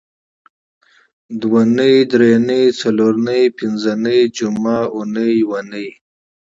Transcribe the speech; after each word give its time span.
دونۍ 1.39 1.95
درېنۍ 2.11 2.63
څلرنۍ 2.79 3.43
پینځنۍ 3.57 4.19
جمعه 4.37 4.79
اونۍ 4.95 5.29
یونۍ 5.41 5.87